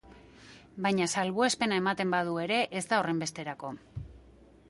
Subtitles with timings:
[0.85, 3.73] Baina, salbuespena ematen badu ere, ez da horrenbesterako.